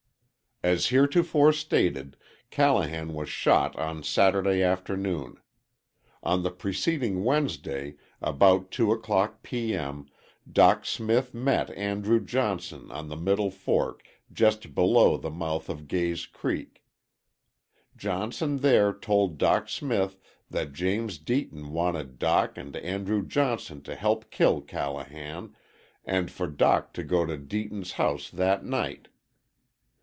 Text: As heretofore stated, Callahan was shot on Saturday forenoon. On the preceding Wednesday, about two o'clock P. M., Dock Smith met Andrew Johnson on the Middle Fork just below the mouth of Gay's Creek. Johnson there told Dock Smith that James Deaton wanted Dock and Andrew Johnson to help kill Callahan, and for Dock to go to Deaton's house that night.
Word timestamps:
As 0.63 0.89
heretofore 0.89 1.53
stated, 1.53 2.15
Callahan 2.51 3.15
was 3.15 3.29
shot 3.29 3.75
on 3.77 4.03
Saturday 4.03 4.59
forenoon. 4.75 5.37
On 6.21 6.43
the 6.43 6.51
preceding 6.51 7.23
Wednesday, 7.23 7.95
about 8.21 8.69
two 8.69 8.91
o'clock 8.91 9.41
P. 9.41 9.73
M., 9.73 10.05
Dock 10.47 10.85
Smith 10.85 11.33
met 11.33 11.71
Andrew 11.71 12.19
Johnson 12.23 12.91
on 12.91 13.09
the 13.09 13.15
Middle 13.15 13.49
Fork 13.49 14.03
just 14.31 14.75
below 14.75 15.17
the 15.17 15.31
mouth 15.31 15.67
of 15.67 15.87
Gay's 15.87 16.27
Creek. 16.27 16.83
Johnson 17.97 18.57
there 18.59 18.93
told 18.93 19.39
Dock 19.39 19.67
Smith 19.67 20.19
that 20.51 20.73
James 20.73 21.17
Deaton 21.17 21.71
wanted 21.71 22.19
Dock 22.19 22.55
and 22.55 22.75
Andrew 22.75 23.25
Johnson 23.25 23.81
to 23.81 23.95
help 23.95 24.29
kill 24.29 24.61
Callahan, 24.61 25.55
and 26.05 26.29
for 26.29 26.45
Dock 26.45 26.93
to 26.93 27.03
go 27.03 27.25
to 27.25 27.35
Deaton's 27.35 27.93
house 27.93 28.29
that 28.29 28.63
night. 28.63 29.07